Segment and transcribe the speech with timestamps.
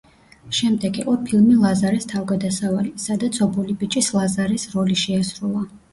[0.59, 5.63] შემდეგ იყო ფილმი „ლაზარეს თავგადასავალი“, სადაც ობოლი ბიჭის ლაზარეს როლი შეასრულა.